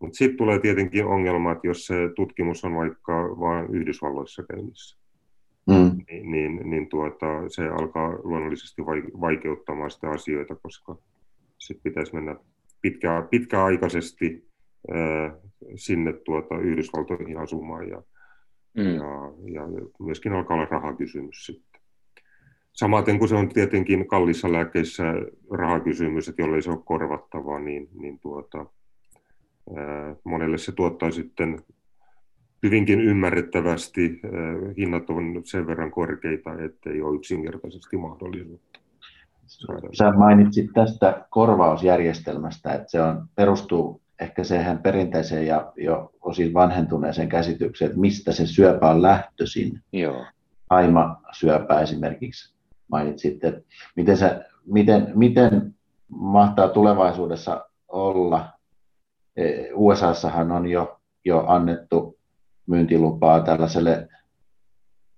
[0.00, 4.98] Mutta sitten tulee tietenkin ongelma, että jos se tutkimus on vaikka vain Yhdysvalloissa käynnissä,
[5.66, 6.04] mm.
[6.10, 8.82] niin, niin, niin tuota, se alkaa luonnollisesti
[9.20, 10.96] vaikeuttamaan sitä asioita, koska
[11.58, 12.36] sitten pitäisi mennä
[12.80, 14.48] pitkä, pitkäaikaisesti
[14.90, 15.36] ää,
[15.74, 18.02] sinne tuota Yhdysvaltoihin asumaan ja,
[18.76, 18.94] mm.
[18.94, 19.62] ja, ja
[20.00, 21.80] myöskin alkaa olla rahakysymys sitten.
[22.72, 25.04] Samaten kuin se on tietenkin kallissa lääkkeissä
[25.50, 28.66] rahakysymys, että jollei se ole korvattavaa, niin, niin tuota,
[29.76, 31.58] ää, monelle se tuottaa sitten
[32.62, 34.20] hyvinkin ymmärrettävästi
[34.76, 38.80] hinnat on sen verran korkeita, ettei ole yksinkertaisesti mahdollisuutta.
[39.98, 47.28] Sä mainitsit tästä korvausjärjestelmästä, että se on, perustuu ehkä siihen perinteiseen ja jo osin vanhentuneeseen
[47.28, 49.80] käsitykseen, että mistä se syöpä on lähtöisin.
[49.92, 50.24] Joo.
[51.32, 52.54] syöpä esimerkiksi
[52.88, 53.60] mainitsit, että
[53.96, 55.74] miten, se, miten, miten
[56.08, 58.48] mahtaa tulevaisuudessa olla.
[59.36, 62.18] E, USAssahan on jo, jo annettu
[62.66, 64.08] myyntilupaa tällaiselle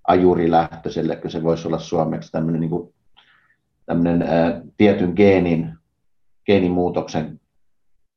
[0.09, 2.95] ajurilähtöiselle, kun se voisi olla suomeksi tämmöinen, niin kuin,
[3.87, 5.75] tämmöinen ää, tietyn geenin,
[6.47, 7.41] geenimuutoksen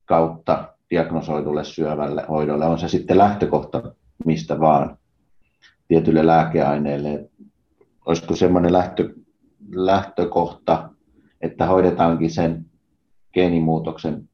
[0.07, 2.65] kautta diagnosoidulle syövälle hoidolle.
[2.65, 3.83] On se sitten lähtökohta
[4.25, 4.97] mistä vaan
[5.87, 7.29] tietylle lääkeaineelle.
[8.05, 9.13] Olisiko semmoinen lähtö,
[9.71, 10.89] lähtökohta,
[11.41, 12.65] että hoidetaankin sen
[13.33, 14.29] geenimuutoksen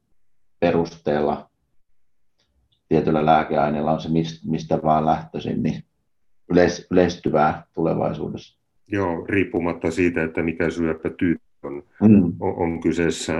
[0.60, 1.50] perusteella
[2.88, 4.08] tietyllä lääkeaineella on se
[4.44, 5.84] mistä vaan lähtöisin, niin
[6.50, 8.58] yleis, yleistyvää tulevaisuudessa.
[8.88, 12.32] Joo, riippumatta siitä, että mikä syöpätyyppi on, mm.
[12.40, 13.34] on, on kyseessä.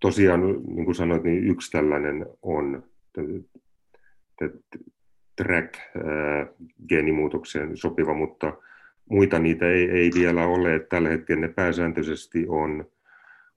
[0.00, 2.82] Tosiaan, niin kuin sanoit, niin yksi tällainen on
[5.36, 8.52] track-geenimuutokseen sopiva, mutta
[9.10, 10.78] muita niitä ei, ei vielä ole.
[10.78, 12.84] Tällä hetkellä ne pääsääntöisesti on,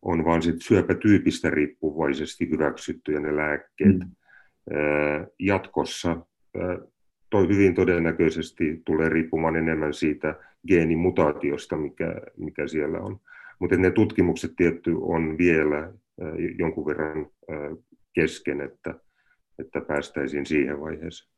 [0.01, 3.99] on vain sit syöpätyypistä riippuvaisesti hyväksyttyjä ne lääkkeet.
[3.99, 4.11] Mm
[5.39, 6.17] jatkossa
[7.29, 10.35] toi hyvin todennäköisesti tulee riippumaan enemmän siitä
[10.67, 13.19] geenimutaatiosta, mikä, mikä siellä on.
[13.59, 15.93] Mutta ne tutkimukset tietty on vielä
[16.59, 17.27] jonkun verran
[18.13, 18.93] kesken, että,
[19.59, 21.31] että päästäisiin siihen vaiheeseen.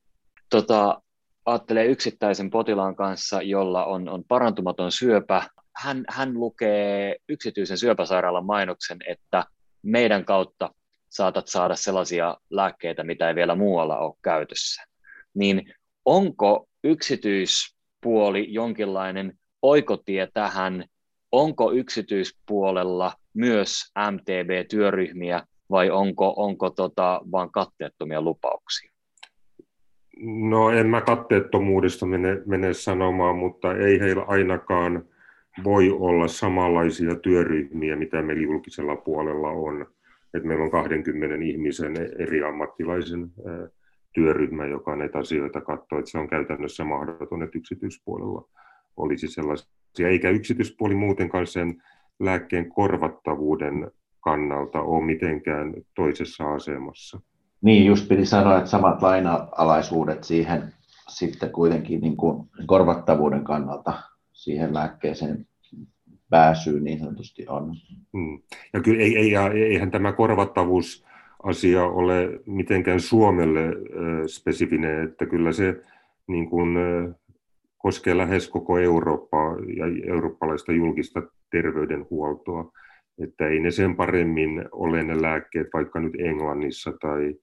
[0.49, 1.01] Tota,
[1.45, 5.43] ajattelee yksittäisen potilaan kanssa, jolla on, on parantumaton syöpä,
[5.75, 9.43] hän, hän lukee yksityisen syöpäsairaalan mainoksen, että
[9.81, 10.69] meidän kautta
[11.09, 14.83] saatat saada sellaisia lääkkeitä, mitä ei vielä muualla ole käytössä.
[15.33, 15.73] Niin
[16.05, 20.85] onko yksityispuoli jonkinlainen oikotie tähän,
[21.33, 28.91] onko yksityispuolella myös MTB-työryhmiä vai onko, onko tota, vain katteettomia lupauksia?
[30.49, 35.05] No en mä katteettomuudesta mene, mene sanomaan, mutta ei heillä ainakaan
[35.63, 39.85] voi olla samanlaisia työryhmiä, mitä meillä julkisella puolella on.
[40.33, 43.31] Et meillä on 20 ihmisen eri ammattilaisen
[44.13, 48.47] työryhmä, joka näitä asioita katsoo, että se on käytännössä mahdoton, että yksityispuolella
[48.97, 51.83] olisi sellaisia, eikä yksityispuoli muutenkaan sen
[52.19, 57.19] lääkkeen korvattavuuden kannalta ole mitenkään toisessa asemassa.
[57.61, 60.73] Niin, just piti sanoa, että samat laina-alaisuudet siihen
[61.09, 63.93] sitten kuitenkin niin kuin korvattavuuden kannalta
[64.33, 65.47] siihen lääkkeeseen
[66.29, 67.75] pääsyyn niin sanotusti on.
[68.17, 68.41] Hmm.
[68.73, 71.05] Ja kyllä ei, ei, eihän tämä korvattavuus
[71.43, 73.61] asia ole mitenkään Suomelle
[74.27, 75.81] spesifinen, että kyllä se
[76.27, 76.75] niin kuin,
[77.83, 82.71] koskee lähes koko Eurooppaa ja eurooppalaista julkista terveydenhuoltoa.
[83.23, 87.35] Että ei ne sen paremmin ole ne lääkkeet vaikka nyt Englannissa tai,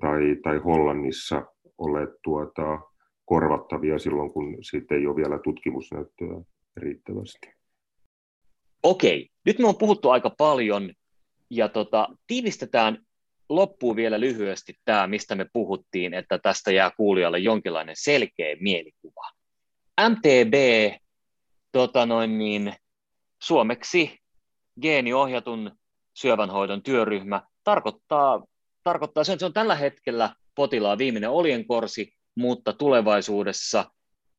[0.00, 1.46] tai, tai Hollannissa
[1.78, 2.78] ole tuota,
[3.24, 6.40] korvattavia silloin, kun siitä ei ole vielä tutkimusnäyttöä
[6.76, 7.52] riittävästi.
[8.82, 10.92] Okei, nyt me on puhuttu aika paljon
[11.50, 12.98] ja tota, tiivistetään
[13.48, 19.39] loppuun vielä lyhyesti tämä, mistä me puhuttiin, että tästä jää kuulijalle jonkinlainen selkeä mielikuva.
[20.08, 20.54] MTB,
[21.72, 22.74] tota noin niin,
[23.42, 24.18] suomeksi
[24.82, 25.78] geeniohjatun
[26.14, 28.44] syövänhoidon työryhmä, tarkoittaa,
[28.82, 33.90] tarkoittaa sen, että se on tällä hetkellä potilaan viimeinen oljenkorsi, mutta tulevaisuudessa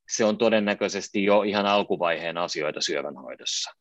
[0.09, 3.71] se on todennäköisesti jo ihan alkuvaiheen asioita syövänhoidossa.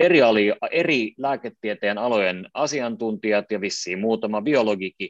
[0.00, 5.08] Eri, oli, eri lääketieteen alojen asiantuntijat ja vissiin muutama biologikin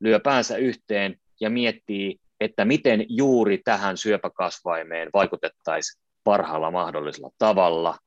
[0.00, 7.98] lyö päänsä yhteen ja miettii, että miten juuri tähän syöpäkasvaimeen vaikutettaisiin parhaalla mahdollisella tavalla.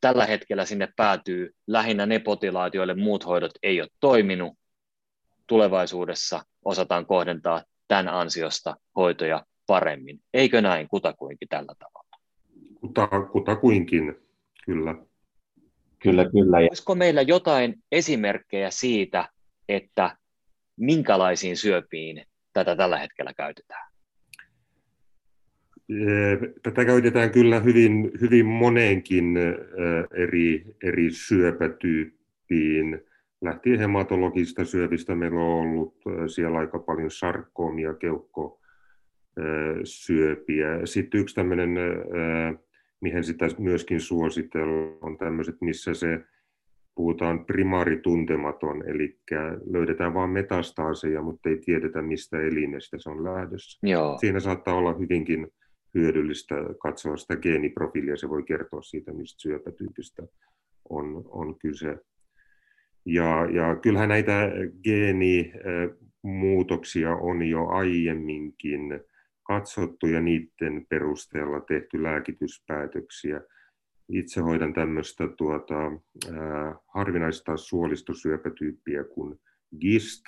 [0.00, 4.52] Tällä hetkellä sinne päätyy lähinnä ne potilaat, joille muut hoidot ei ole toiminut.
[5.46, 10.20] Tulevaisuudessa osataan kohdentaa tämän ansiosta hoitoja paremmin.
[10.34, 12.16] Eikö näin kutakuinkin tällä tavalla?
[12.80, 14.14] Kuta, kutakuinkin,
[14.64, 14.94] kyllä.
[15.98, 16.56] Kyllä, kyllä.
[16.56, 19.28] Olisiko meillä jotain esimerkkejä siitä,
[19.68, 20.16] että
[20.76, 22.24] minkälaisiin syöpiin
[22.64, 23.86] tätä tällä hetkellä käytetään?
[26.62, 29.36] Tätä käytetään kyllä hyvin, hyvin moneenkin
[30.14, 33.02] eri, eri syöpätyyppiin.
[33.42, 36.02] Lähtien hematologista syövistä meillä on ollut
[36.34, 40.66] siellä aika paljon sarkoomia, keuhkosyöpiä.
[40.84, 41.70] Sitten yksi tämmöinen,
[43.00, 46.24] mihin sitä myöskin suositellaan, on tämmöiset, missä se
[46.96, 49.18] puhutaan primaarituntematon, eli
[49.70, 53.86] löydetään vain metastaaseja, mutta ei tiedetä, mistä elinestä se on lähdössä.
[53.86, 54.18] Joo.
[54.18, 55.48] Siinä saattaa olla hyvinkin
[55.94, 60.22] hyödyllistä katsoa sitä geeniprofiilia, se voi kertoa siitä, mistä syöpätyypistä
[60.90, 61.98] on, on kyse.
[63.06, 64.50] Ja, ja kyllähän näitä
[64.84, 69.00] geenimuutoksia on jo aiemminkin
[69.42, 73.40] katsottu ja niiden perusteella tehty lääkityspäätöksiä.
[74.08, 79.40] Itse hoidan tämmöistä tuota, äh, harvinaista suolistosyöpätyyppiä kuin
[79.80, 80.22] GIST,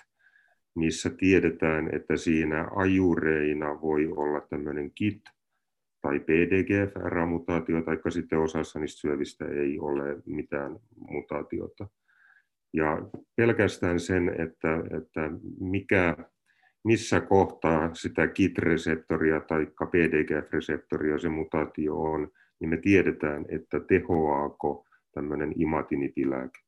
[0.74, 5.22] missä tiedetään, että siinä ajureina voi olla tämmöinen KIT
[6.00, 11.88] tai PDGFR-mutaatio, tai sitten osassa niistä syövistä ei ole mitään mutaatiota.
[12.72, 12.98] Ja
[13.36, 16.16] pelkästään sen, että, että mikä,
[16.84, 25.52] missä kohtaa sitä KIT-reseptoria tai PDGF-reseptoria se mutaatio on, niin me tiedetään, että tehoaako tämmöinen
[25.56, 26.58] imatinipilääke.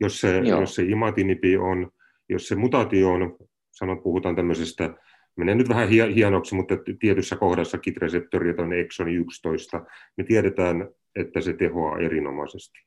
[0.00, 1.90] Jos se, jos se imatinipi on,
[2.28, 3.36] jos se mutaatio on,
[3.70, 4.94] sanon, puhutaan tämmöisestä,
[5.36, 9.84] menee nyt vähän hienoksi, mutta tietyssä kohdassa KIT-reseptori on exoni 11,
[10.16, 12.78] me tiedetään, että se tehoaa erinomaisesti.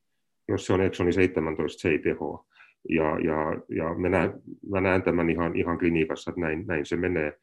[0.48, 2.46] Jos se on exoni 17, se ei tehoa.
[2.90, 4.34] Ja, ja, ja mä, näen,
[4.70, 7.34] mä näen tämän ihan, ihan klinikassa, että näin, näin se menee.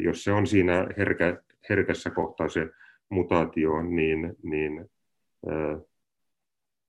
[0.00, 2.68] Jos se on siinä herkä, herkässä kohtaa se
[3.10, 4.90] mutaatio, niin, niin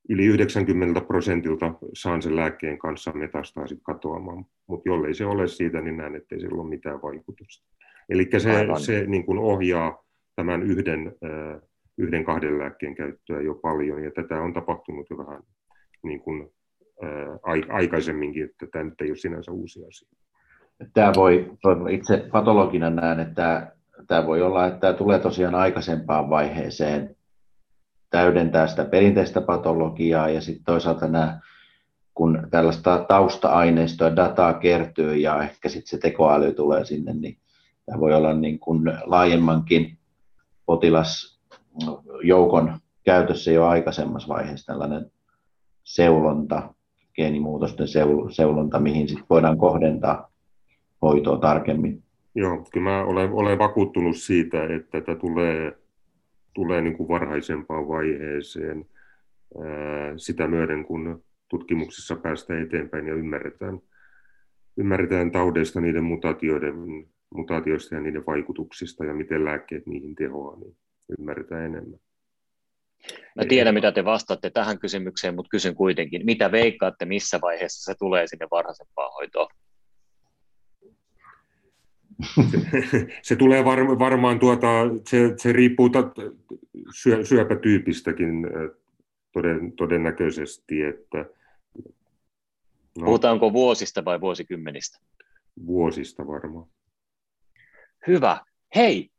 [0.09, 5.97] yli 90 prosentilta saan sen lääkkeen kanssa metastaasit katoamaan, mutta jollei se ole siitä, niin
[5.97, 7.67] näen, ettei sillä ole mitään vaikutusta.
[8.09, 10.03] Eli se, se niin kuin ohjaa
[10.35, 11.15] tämän yhden,
[11.97, 15.43] yhden kahden lääkkeen käyttöä jo paljon, ja tätä on tapahtunut jo vähän
[16.03, 16.49] niin kuin,
[17.69, 20.09] aikaisemminkin, että tämä nyt ei ole sinänsä uusi asia.
[20.93, 21.51] Tämä voi,
[21.89, 23.74] itse patologina näen, että
[24.07, 27.15] tämä voi olla, että tämä tulee tosiaan aikaisempaan vaiheeseen
[28.09, 31.39] täydentää sitä perinteistä patologiaa ja sitten toisaalta nämä,
[32.13, 37.37] kun tällaista tausta-aineistoa, dataa kertyy ja ehkä sitten se tekoäly tulee sinne, niin
[37.85, 39.97] tämä voi olla niin kuin laajemmankin
[40.65, 45.11] potilasjoukon käytössä jo aikaisemmassa vaiheessa tällainen
[45.83, 46.73] seulonta,
[47.15, 47.87] geenimuutosten
[48.31, 50.31] seulonta, mihin sitten voidaan kohdentaa
[51.01, 52.04] hoitoa tarkemmin.
[52.35, 55.77] Joo, kyllä mä olen, olen vakuuttunut siitä, että tämä tulee,
[56.53, 58.85] tulee niin kuin varhaisempaan vaiheeseen
[60.17, 63.79] sitä myöden, kun tutkimuksessa päästään eteenpäin ja ymmärretään,
[64.77, 66.75] ymmärretään taudeista niiden mutaatioiden,
[67.35, 70.77] mutaatioista ja niiden vaikutuksista ja miten lääkkeet niihin tehoaa, niin
[71.19, 71.99] ymmärretään enemmän.
[73.35, 77.97] Mä tiedän, mitä te vastaatte tähän kysymykseen, mutta kysyn kuitenkin, mitä veikkaatte, missä vaiheessa se
[77.99, 79.47] tulee sinne varhaisempaan hoitoon?
[82.91, 84.67] Se, se tulee var, varmaan, tuota,
[85.09, 86.11] se, se riippuu ta,
[86.95, 88.47] syö, syöpätyypistäkin
[89.31, 91.17] toden, todennäköisesti, että
[92.97, 94.99] no, Puhutaanko vuosista vai vuosikymmenistä?
[95.65, 96.67] Vuosista varmaan.
[98.07, 98.37] Hyvä.
[98.75, 99.09] Hei,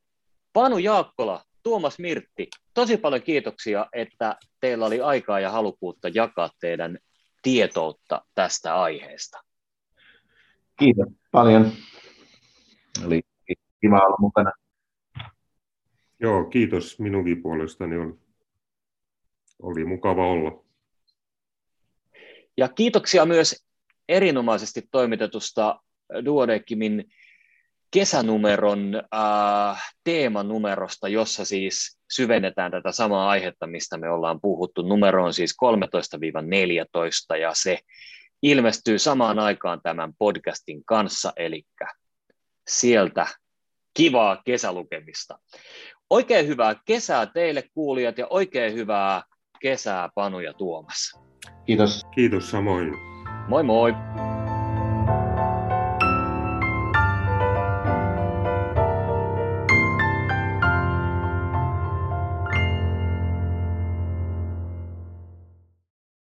[0.53, 6.99] Panu Jaakkola, Tuomas Mirtti, tosi paljon kiitoksia, että teillä oli aikaa ja halukkuutta jakaa teidän
[7.43, 9.39] tietoutta tästä aiheesta.
[10.79, 11.73] Kiitos paljon.
[13.05, 13.23] Oli
[13.81, 14.53] kiva olla mukana.
[16.21, 17.97] Joo, kiitos minunkin puolestani.
[17.97, 18.15] Oli,
[19.63, 20.65] oli mukava olla.
[22.57, 23.67] Ja kiitoksia myös
[24.09, 25.81] erinomaisesti toimitetusta
[26.25, 27.05] Duodekimin
[27.91, 34.83] kesänumeron äh, teemanumerosta, jossa siis syvennetään tätä samaa aihetta, mistä me ollaan puhuttu.
[34.83, 35.57] Numero on siis
[37.35, 37.79] 13-14 ja se
[38.43, 41.63] ilmestyy samaan aikaan tämän podcastin kanssa, eli
[42.69, 43.27] sieltä
[43.95, 45.39] kivaa kesälukemista.
[46.11, 49.23] Oikein hyvää kesää teille kuulijat ja oikein hyvää
[49.61, 51.21] kesää Panu ja Tuomas.
[51.67, 52.03] Kiitos.
[52.15, 52.93] Kiitos samoin.
[53.49, 53.93] Moi moi.